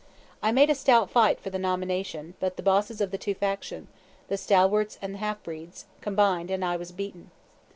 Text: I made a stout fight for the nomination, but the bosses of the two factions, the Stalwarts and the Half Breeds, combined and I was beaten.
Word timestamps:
I 0.41 0.51
made 0.51 0.71
a 0.71 0.73
stout 0.73 1.11
fight 1.11 1.39
for 1.39 1.51
the 1.51 1.59
nomination, 1.59 2.33
but 2.39 2.57
the 2.57 2.63
bosses 2.63 3.01
of 3.01 3.11
the 3.11 3.19
two 3.19 3.35
factions, 3.35 3.87
the 4.29 4.35
Stalwarts 4.37 4.97
and 4.99 5.13
the 5.13 5.19
Half 5.19 5.43
Breeds, 5.43 5.85
combined 6.01 6.49
and 6.49 6.65
I 6.65 6.75
was 6.75 6.91
beaten. 6.91 7.29